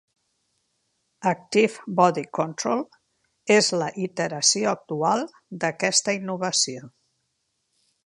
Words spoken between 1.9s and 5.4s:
Body Control" és la iteració actual